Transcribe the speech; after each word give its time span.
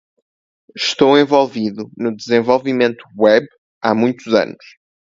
Estou 0.75 1.15
envolvido 1.15 1.87
no 1.95 2.15
desenvolvimento 2.17 3.03
web 3.15 3.45
há 3.83 3.93
muitos 3.93 4.33
anos. 4.33 4.65